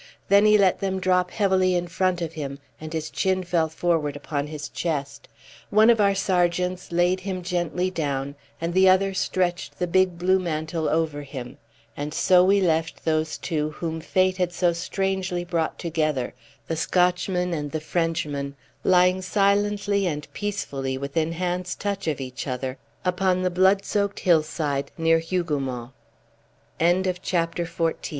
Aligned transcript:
Then 0.29 0.47
he 0.47 0.57
let 0.57 0.79
them 0.79 0.99
drop 0.99 1.29
heavily 1.29 1.75
in 1.75 1.87
front 1.87 2.23
of 2.23 2.33
him, 2.33 2.57
and 2.79 2.91
his 2.91 3.11
chin 3.11 3.43
fell 3.43 3.69
forward 3.69 4.15
upon 4.15 4.47
his 4.47 4.67
chest. 4.67 5.27
One 5.69 5.91
of 5.91 6.01
our 6.01 6.15
sergeants 6.15 6.91
laid 6.91 7.19
him 7.19 7.43
gently 7.43 7.91
down, 7.91 8.33
and 8.59 8.73
the 8.73 8.89
other 8.89 9.13
stretched 9.13 9.77
the 9.77 9.85
big 9.85 10.17
blue 10.17 10.39
mantle 10.39 10.89
over 10.89 11.21
him; 11.21 11.57
and 11.95 12.15
so 12.15 12.43
we 12.43 12.59
left 12.61 13.05
those 13.05 13.37
two 13.37 13.73
whom 13.73 14.01
Fate 14.01 14.37
had 14.37 14.51
so 14.51 14.73
strangely 14.73 15.43
brought 15.43 15.77
together, 15.77 16.33
the 16.67 16.75
Scotchman 16.75 17.53
and 17.53 17.69
the 17.71 17.79
Frenchman, 17.79 18.55
lying 18.83 19.21
silently 19.21 20.07
and 20.07 20.27
peacefully 20.33 20.97
within 20.97 21.33
hand's 21.33 21.75
touch 21.75 22.07
of 22.07 22.19
each 22.19 22.47
other, 22.47 22.79
upon 23.05 23.43
the 23.43 23.51
blood 23.51 23.85
soaked 23.85 24.21
hillside 24.21 24.89
near 24.97 25.19
Hougoumont. 25.19 25.91
CHAPTER 26.79 27.65
XV. 27.65 27.77
THE 27.77 27.83
EN 27.91 27.99